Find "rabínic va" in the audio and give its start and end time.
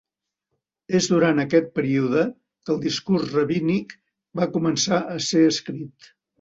3.37-4.51